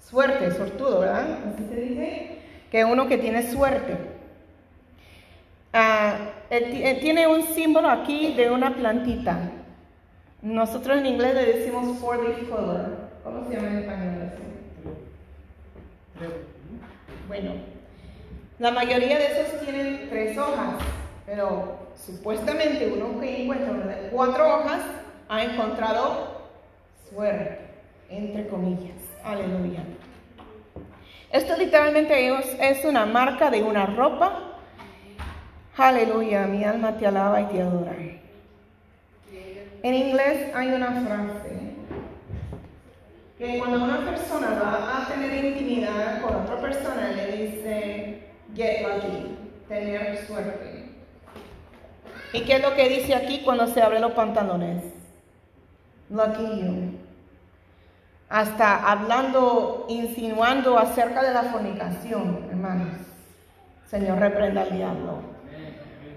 [0.01, 1.39] Suerte, sortudo, ¿verdad?
[1.55, 2.39] Así se dice.
[2.71, 4.16] Que uno que tiene suerte.
[5.79, 6.17] Ah,
[7.03, 9.39] tiene un símbolo aquí de una plantita.
[10.41, 12.97] Nosotros en inglés le decimos four leaf clover.
[13.23, 14.33] ¿Cómo se llama en español?
[17.29, 17.51] Bueno,
[18.59, 20.77] la mayoría de esos tienen tres hojas,
[21.27, 24.81] pero supuestamente uno que encuentra cuatro hojas
[25.29, 26.41] ha encontrado
[27.11, 27.61] suerte,
[28.09, 28.97] entre comillas.
[29.23, 29.81] Aleluya.
[31.31, 34.46] Esto literalmente es una marca de una ropa.
[35.79, 37.93] Aleluya, mi alma te alaba y te adora.
[39.83, 41.75] En inglés hay una frase
[43.37, 48.23] que cuando una persona va a tener intimidad con otra persona le dice
[48.55, 49.37] get lucky,
[49.69, 50.93] tener suerte.
[52.33, 54.83] ¿Y qué es lo que dice aquí cuando se abren los pantalones?
[56.09, 56.93] Lucky you.
[58.31, 62.89] Hasta hablando, insinuando acerca de la fornicación, hermanos.
[63.91, 65.36] Señor, reprenda al diablo.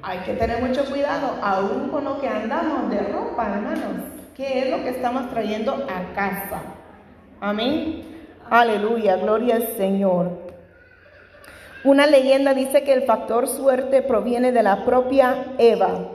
[0.01, 4.05] Hay que tener mucho cuidado, aún con lo que andamos de ropa, hermanos.
[4.35, 6.61] ¿Qué es lo que estamos trayendo a casa?
[7.41, 8.03] Amén.
[8.49, 10.49] Aleluya, gloria al Señor.
[11.83, 16.07] Una leyenda dice que el factor suerte proviene de la propia Eva.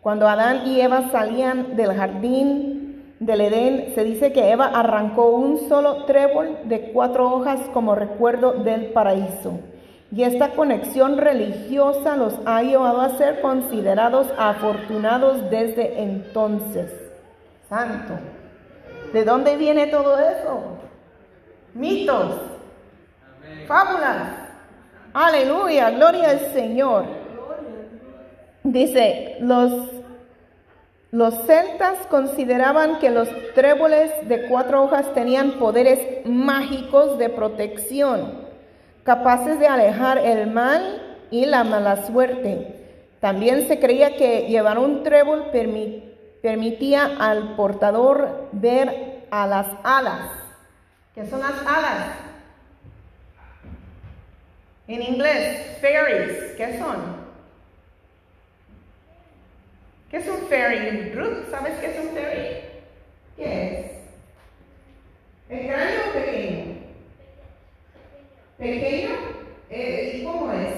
[0.00, 5.68] Cuando Adán y Eva salían del jardín del Edén, se dice que Eva arrancó un
[5.68, 9.60] solo trébol de cuatro hojas como recuerdo del paraíso.
[10.10, 16.90] Y esta conexión religiosa los ha llevado a ser considerados afortunados desde entonces.
[17.68, 18.14] Santo.
[19.12, 20.78] ¿De dónde viene todo eso?
[21.74, 22.36] Mitos,
[23.66, 24.48] fábulas.
[25.12, 27.04] Aleluya, gloria al Señor.
[28.62, 29.72] Dice, los,
[31.10, 38.47] los celtas consideraban que los tréboles de cuatro hojas tenían poderes mágicos de protección,
[39.08, 42.74] capaces de alejar el mal y la mala suerte.
[43.20, 45.46] También se creía que llevar un trébol
[46.42, 50.30] permitía al portador ver a las hadas.
[51.14, 52.16] ¿Qué son las hadas?
[54.88, 57.16] En inglés, fairies, ¿qué son?
[60.10, 61.14] ¿Qué es un fairy?
[61.14, 62.60] Ruth, ¿sabes qué es un fairy?
[63.38, 63.80] ¿Qué
[65.48, 65.58] es?
[65.58, 66.77] ¿Es grande o pequeño?
[68.58, 69.10] ¿Pequeño?
[69.70, 70.74] Eh, ¿Y cómo es?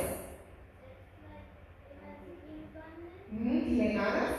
[3.31, 4.35] ¿Tiene alas?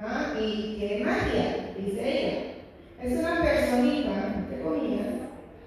[0.00, 0.34] ¿Ah?
[0.40, 2.42] Y tiene magia, dice ella.
[3.00, 5.06] Es una personita, entre comillas,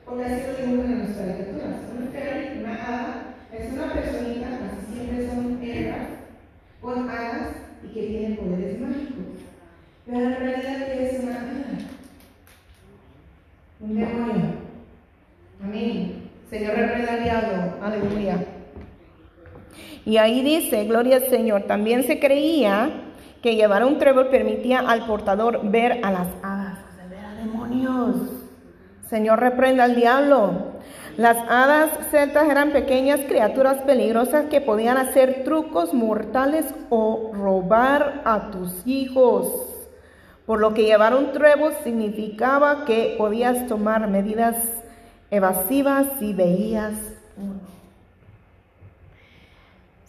[0.03, 1.79] porque así lo dibujan en nuestra literatura.
[1.95, 6.07] Una fairy, una hada, es una personita, casi siempre son hembras,
[6.81, 7.49] con alas
[7.85, 9.43] y que tienen poderes mágicos.
[10.05, 11.12] Pero en realidad, ¿qué es
[13.95, 14.55] demonio.
[15.63, 16.29] Amén.
[16.49, 17.73] Señor, reprenda al diablo.
[17.81, 18.45] Aleluya.
[20.05, 22.89] Y ahí dice, gloria al Señor, también se creía
[23.41, 26.79] que llevar un trébol permitía al portador ver a las hadas,
[27.09, 28.15] ver a demonios.
[29.09, 30.73] Señor, reprenda al diablo.
[31.17, 38.49] Las hadas celtas eran pequeñas criaturas peligrosas que podían hacer trucos mortales o robar a
[38.51, 39.72] tus hijos.
[40.45, 44.55] Por lo que llevar un trébol significaba que podías tomar medidas
[45.31, 46.93] evasivas si veías
[47.37, 47.73] uno.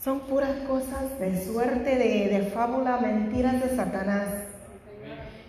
[0.03, 4.27] Son puras cosas de suerte, de, fábula, mentiras de Satanás.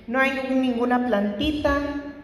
[0.08, 1.78] No hay ninguna plantita,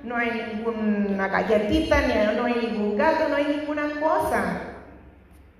[0.04, 2.02] no hay ninguna galletita,
[2.38, 4.62] no hay ningún gato, no hay ninguna cosa.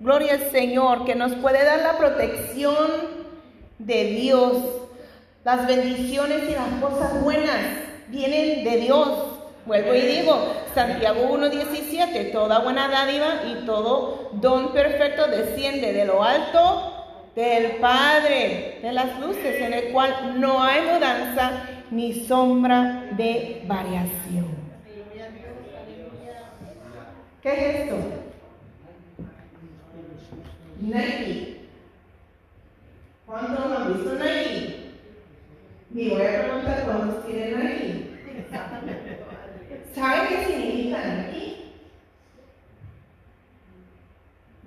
[0.00, 2.76] Gloria al Señor, que nos puede dar la protección
[3.78, 4.81] de Dios.
[5.44, 7.60] Las bendiciones y las cosas buenas
[8.08, 9.08] vienen de Dios.
[9.66, 16.22] Vuelvo y digo, Santiago 1.17, toda buena dádiva y todo don perfecto desciende de lo
[16.22, 16.92] alto
[17.34, 24.62] del Padre de las luces, en el cual no hay mudanza ni sombra de variación.
[27.42, 27.96] ¿Qué es esto?
[30.80, 31.66] Nike.
[33.26, 34.81] ¿Cuántos han visto Nike?
[35.92, 38.10] Me voy a preguntar cuántos tienen Nike.
[39.94, 41.72] ¿Sabe qué significa Nike?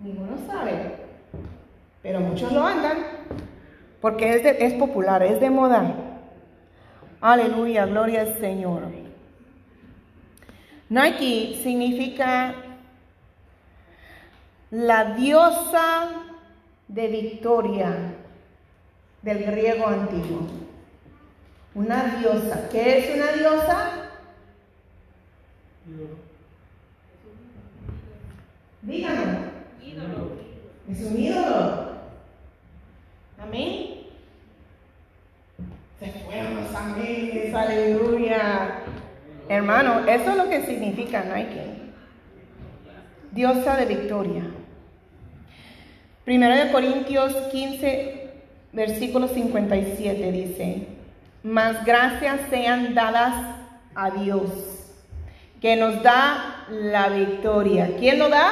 [0.04, 0.98] Ninguno sabe,
[2.04, 2.98] pero muchos lo andan
[4.02, 5.96] porque es, es popular, es de moda.
[7.22, 8.84] Aleluya, gloria al Señor.
[10.90, 12.54] Nike significa
[14.70, 16.10] la diosa
[16.88, 17.96] de victoria
[19.24, 20.66] del griego antiguo.
[21.76, 22.70] Una diosa.
[22.72, 23.92] ¿Qué es una diosa?
[28.82, 29.46] Díganos.
[30.90, 31.86] Es un ídolo.
[33.40, 33.88] Amén.
[36.00, 38.80] Se fueron los ángeles, aleluya.
[39.50, 41.62] Hermano, eso es lo que significa Nike.
[43.32, 44.44] Diosa de victoria.
[46.24, 48.30] Primero de Corintios 15,
[48.74, 50.88] versículo 57 dice,
[51.46, 53.36] más gracias sean dadas
[53.94, 54.50] a Dios,
[55.62, 57.92] que nos da la victoria.
[58.00, 58.50] ¿Quién lo da?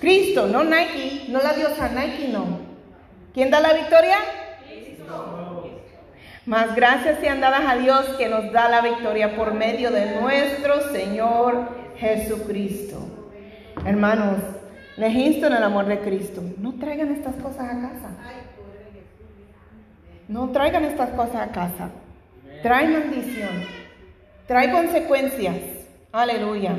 [0.00, 2.60] Cristo no Nike, no la diosa Nike, no.
[3.34, 4.16] ¿Quién da la victoria?
[4.66, 5.70] Cristo.
[6.46, 10.90] Más gracias sean dadas a Dios que nos da la victoria por medio de nuestro
[10.90, 11.68] Señor
[11.98, 12.96] Jesucristo.
[13.84, 14.38] Hermanos,
[14.96, 18.15] les insto en el amor de Cristo, no traigan estas cosas a casa.
[20.28, 21.90] No traigan estas cosas a casa.
[22.62, 23.64] Trae maldición.
[24.46, 25.56] Trae consecuencias.
[26.12, 26.74] Aleluya.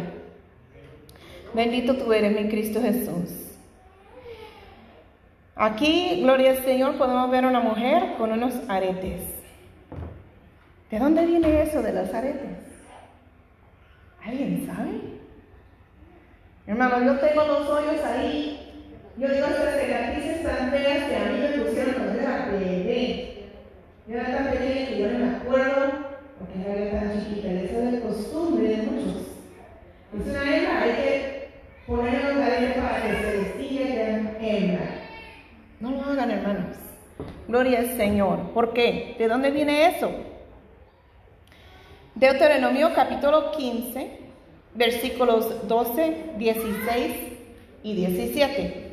[1.53, 3.47] Bendito tú eres, mi Cristo Jesús.
[5.55, 9.21] Aquí, gloria al Señor, podemos ver a una mujer con unos aretes.
[10.91, 12.59] ¿De dónde viene eso de los aretes?
[14.23, 15.17] ¿Alguien sabe?
[16.67, 18.59] Hermano, yo tengo los hoyos ahí.
[19.17, 23.36] Yo digo, estas cicatrices tan feas que a mí me pusieron era bebé.
[24.07, 25.91] Yo era tan pequeña que yo no me acuerdo,
[26.39, 29.21] porque era tan chiquita, eso es de costumbre de muchos.
[30.17, 31.49] Es una hembra, hay que
[31.85, 35.01] poner los cadenas para que se distingue de hembra.
[35.81, 36.77] No lo hagan, hermanos.
[37.49, 38.53] Gloria al Señor.
[38.53, 39.15] ¿Por qué?
[39.19, 40.09] ¿De dónde viene eso?
[42.15, 44.19] Deuteronomio capítulo 15,
[44.73, 47.15] versículos 12, 16
[47.83, 48.86] y 17.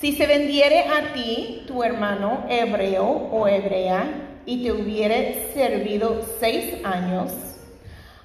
[0.00, 4.04] Si se vendiere a ti tu hermano hebreo o hebrea
[4.44, 7.32] y te hubiere servido seis años,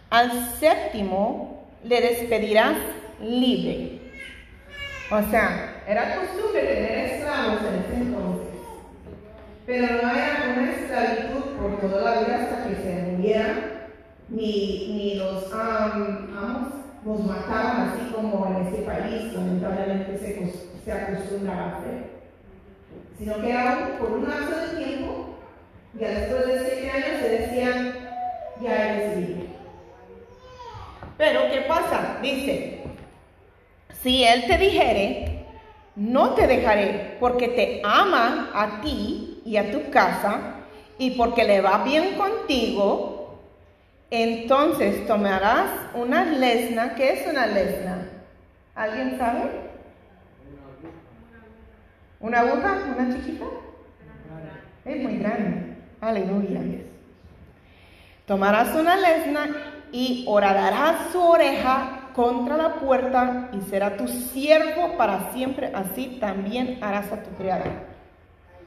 [0.10, 2.78] al séptimo le despedirás
[3.22, 4.00] libre.
[5.12, 8.60] O sea, era costumbre tener esclavos en ese entonces,
[9.66, 13.90] pero no era una esclavitud por toda la vida hasta que se muriera,
[14.28, 20.36] ni, ni los amos nos mataban así como en este país, lamentablemente se
[20.90, 22.04] se acostumbraba a hacer,
[23.18, 25.36] sino que era por un lapso de tiempo,
[25.94, 27.94] ya después de siete años se decían,
[28.62, 29.46] ya eres libre.
[31.18, 32.18] Pero, ¿qué pasa?
[32.22, 32.82] Dice,
[34.02, 35.46] si él te dijere,
[35.96, 40.56] no te dejaré, porque te ama a ti y a tu casa,
[40.98, 43.38] y porque le va bien contigo,
[44.10, 46.96] entonces tomarás una lesna.
[46.96, 48.10] ¿Qué es una lesna?
[48.76, 49.69] ¿Alguien sabe?
[52.20, 52.80] ¿Una aguja?
[52.98, 53.46] ¿Una chiquita?
[54.86, 55.78] Es muy grande.
[56.02, 56.62] Aleluya.
[58.26, 59.48] Tomarás una lesna
[59.92, 65.72] y oradarás su oreja contra la puerta y será tu siervo para siempre.
[65.74, 67.66] Así también harás a tu criada.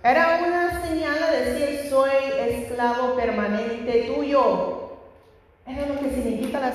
[0.02, 2.10] Era una señal de decir soy
[2.48, 4.90] esclavo permanente tuyo.
[5.66, 6.74] Era lo que significa las,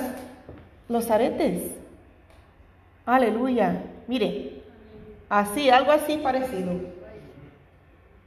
[0.88, 1.72] los aretes.
[3.04, 3.82] Aleluya.
[4.06, 4.57] Mire,
[5.28, 6.72] Así, algo así parecido.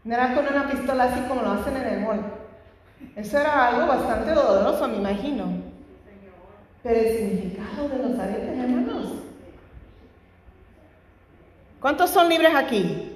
[0.03, 2.21] No era con una pistola así como lo hacen en el mall.
[3.15, 5.45] Eso era algo bastante doloroso, me imagino.
[6.83, 9.13] Pero el significado de los aretes, hermanos.
[11.79, 13.11] ¿Cuántos son libres aquí?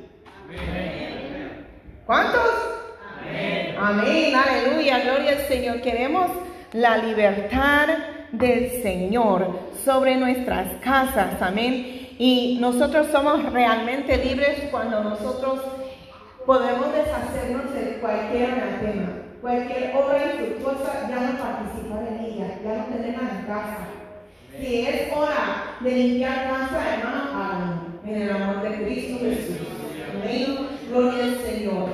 [2.06, 2.42] ¿Cuántos?
[3.22, 3.76] Amén.
[3.80, 5.82] Amén, aleluya, gloria al Señor.
[5.82, 6.32] Queremos
[6.74, 7.88] la libertad
[8.32, 12.05] del Señor sobre nuestras casas, amén.
[12.18, 15.60] Y nosotros somos realmente libres cuando nosotros
[16.46, 19.10] podemos deshacernos de cualquier anatema,
[19.42, 23.78] cualquier obra infructuosa, ya no participar en ella, ya no tenerla en casa.
[24.58, 29.68] Si es hora de limpiar casa, hermano, háganlo en el amor de Cristo Jesús.
[30.14, 30.70] Amén.
[30.90, 31.90] Gloria al Señor.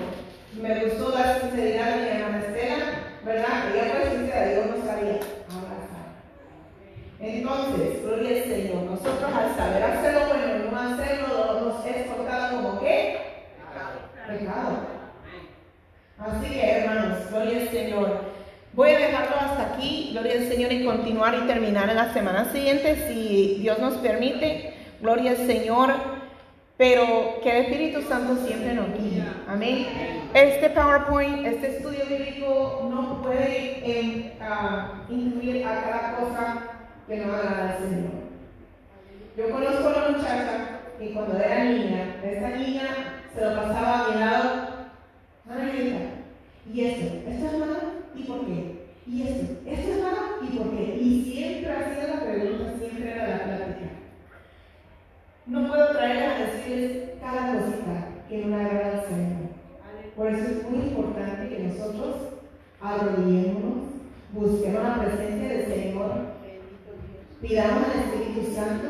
[0.62, 2.86] Me gustó la sinceridad de mi hermana Estela,
[3.26, 3.74] ¿verdad?
[3.74, 5.20] Ella fue sincera, Dios no sabía.
[7.22, 12.80] Entonces, gloria al Señor, nosotros al saber hacer lo bueno no hacerlo, nos es como
[12.80, 13.18] qué?
[14.28, 14.80] Pecado.
[16.18, 18.22] Así que, hermanos, gloria al Señor.
[18.74, 22.52] Voy a dejarlo hasta aquí, gloria al Señor, y continuar y terminar en la semana
[22.52, 24.74] siguiente, si Dios nos permite.
[25.00, 25.94] Gloria al Señor.
[26.78, 29.24] Pero que el Espíritu Santo siempre nos guíe.
[29.48, 29.86] Amén.
[30.34, 36.81] Este PowerPoint, este estudio bíblico no puede uh, incluir a cada cosa
[37.12, 38.12] que no agrada al Señor.
[39.36, 42.88] Yo conozco a una muchacha que cuando era niña, esta niña
[43.36, 44.72] se lo pasaba a mi lado,
[46.74, 47.06] ¿y esto?
[47.30, 47.80] ¿Esto es malo?
[48.16, 48.86] ¿Y por qué?
[49.08, 49.46] ¿Y esto?
[49.66, 50.22] ¿Esto es malo?
[50.42, 50.98] ¿Y por qué?
[51.02, 53.90] Y siempre ha sido la pregunta, siempre era la plática.
[55.48, 59.52] No puedo traer a decirles cada cosita que no agrada al Señor.
[60.16, 62.16] Por eso es muy importante que nosotros
[62.80, 63.88] arrodillémonos,
[64.32, 66.31] busquemos la presencia del Señor
[67.42, 68.88] Pidamos al Espíritu Santo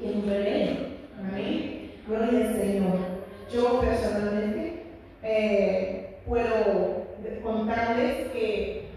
[0.00, 0.96] que nos revele.
[1.18, 1.92] Amén.
[2.06, 2.98] Gloria al Señor.
[3.52, 4.84] Yo personalmente
[5.22, 7.06] eh, puedo
[7.42, 8.88] contarles que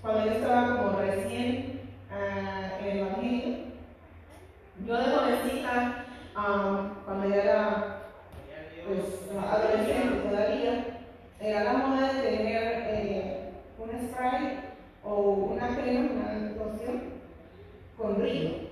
[0.00, 1.80] cuando yo estaba como recién
[2.12, 3.56] ah, en el Evangelio,
[4.86, 6.04] yo de jovencita,
[6.36, 8.02] um, cuando yo era
[8.86, 9.00] pues,
[9.36, 10.84] adolescente todavía,
[11.40, 14.69] era la moda de tener eh, un spray
[15.04, 17.02] o una crema, una loción
[17.96, 18.70] con brillo.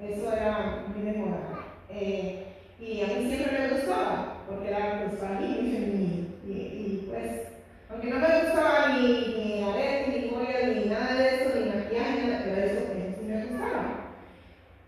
[0.00, 1.66] Eso era muy de moda.
[1.88, 2.46] Eh,
[2.78, 6.28] y a mí siempre me gustaba, porque era pues, para mí.
[6.46, 7.48] Y, y, pues,
[7.90, 12.26] aunque no me gustaba ni, ni arete, ni joyas, ni nada de eso, ni maquillaje,
[12.26, 14.12] nada, pero eso, eso sí me gustaba.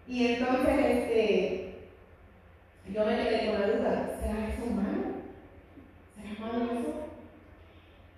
[0.06, 1.74] Y entonces, este,
[2.92, 5.04] yo me quedé con la duda, ¿será eso malo?
[6.14, 6.94] ¿Será malo eso?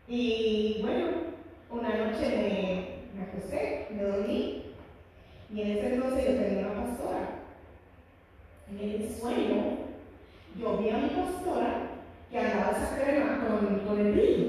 [0.08, 1.06] Y bueno,
[1.70, 2.26] una noche
[3.14, 4.64] me, me acosté, me dormí,
[5.52, 7.28] y en ese entonces yo tenía una pastora.
[8.70, 9.78] En el sueño,
[10.56, 11.90] yo vi a mi pastora
[12.30, 14.46] que andaba esa crema con, con el brillo.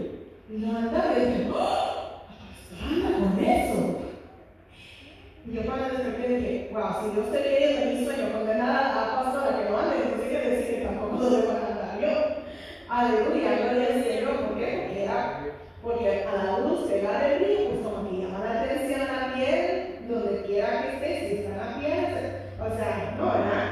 [0.49, 2.23] Y yo andaba y dije, ¡Oh!
[2.71, 3.97] ¡La anda con eso!
[5.47, 8.95] Y yo cuando desperté dije, wow, si Dios te quiere en mi sueño condenar a
[8.95, 12.43] la pastora que lo ande, entonces quiere decir que tampoco lo debo andar yo.
[12.89, 14.85] Aleluya, gloria al Señor, ¿por qué?
[14.85, 15.47] Porque, era,
[15.81, 19.27] porque a la luz que da el brillo, pues como que llama la atención a
[19.27, 19.91] la piel,
[20.71, 22.05] quiera que esté, si está en la piel,
[22.59, 23.67] o sea, no, ¿verdad?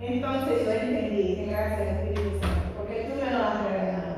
[0.00, 4.16] Entonces yo entendí, que gracias Espíritu Santo, porque tú me lo has revelado.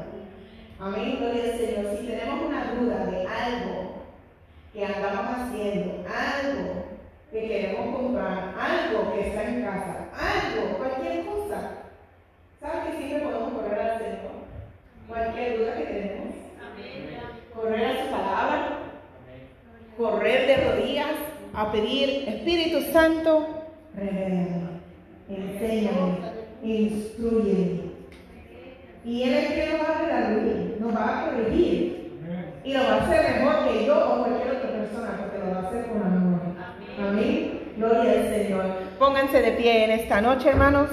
[0.80, 1.96] Amén, gloria al Señor.
[1.96, 4.02] Si tenemos una duda de algo
[4.72, 6.84] que andamos haciendo, algo
[7.30, 11.70] que queremos comprar, algo que está en casa, algo, cualquier cosa,
[12.60, 14.32] ¿sabe que siempre podemos correr al Señor?
[15.08, 16.22] Cualquier duda que tenemos.
[17.54, 18.78] Correr a su palabra,
[19.96, 21.16] correr de rodillas
[21.54, 23.46] a pedir, Espíritu Santo,
[23.94, 24.80] revélame,
[25.28, 26.18] enséñame,
[26.62, 27.92] instruyeme.
[29.04, 32.02] Y Él es el que nos va a redarguir, nos va a corregir.
[32.64, 35.60] Y lo va a hacer mejor que yo o cualquier otra persona, porque lo va
[35.60, 36.40] a hacer con amor.
[37.00, 37.60] Amén.
[37.76, 38.64] Gloria al Señor.
[38.98, 40.90] Pónganse de pie en esta noche, hermanos.